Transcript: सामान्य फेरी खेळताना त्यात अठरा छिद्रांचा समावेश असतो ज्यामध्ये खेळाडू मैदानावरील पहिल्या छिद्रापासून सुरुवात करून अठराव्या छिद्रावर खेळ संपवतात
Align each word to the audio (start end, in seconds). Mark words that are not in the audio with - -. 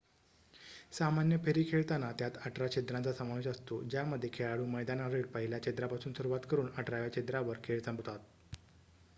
सामान्य 0.91 1.37
फेरी 1.39 1.63
खेळताना 1.63 2.11
त्यात 2.19 2.37
अठरा 2.45 2.67
छिद्रांचा 2.67 3.13
समावेश 3.13 3.47
असतो 3.47 3.81
ज्यामध्ये 3.85 4.29
खेळाडू 4.33 4.65
मैदानावरील 4.67 5.25
पहिल्या 5.33 5.63
छिद्रापासून 5.65 6.13
सुरुवात 6.13 6.49
करून 6.49 6.69
अठराव्या 6.75 7.13
छिद्रावर 7.15 7.57
खेळ 7.63 7.79
संपवतात 7.81 8.19